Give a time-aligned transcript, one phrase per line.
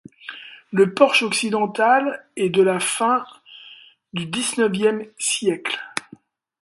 [0.71, 3.23] Le porche occidental est de la fin
[4.17, 5.79] su Xixe siècle.